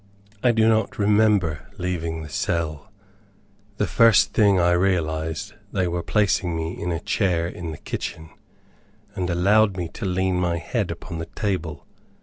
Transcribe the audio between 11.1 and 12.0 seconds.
the table.